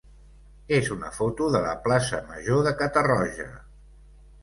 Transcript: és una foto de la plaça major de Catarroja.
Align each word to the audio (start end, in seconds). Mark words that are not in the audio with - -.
és 0.77 0.89
una 0.95 1.11
foto 1.19 1.51
de 1.57 1.63
la 1.67 1.77
plaça 1.85 2.25
major 2.33 2.65
de 2.71 2.77
Catarroja. 2.83 3.51